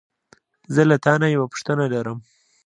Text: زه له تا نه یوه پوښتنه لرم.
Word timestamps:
زه 0.73 0.81
له 0.89 0.95
تا 1.05 1.13
نه 1.21 1.27
یوه 1.35 1.47
پوښتنه 1.51 1.85
لرم. 1.93 2.17